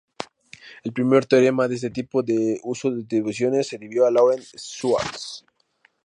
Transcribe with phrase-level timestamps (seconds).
[0.83, 5.45] El primer teorema de este tipo que usa distribuciones se debió a Laurent Schwartz.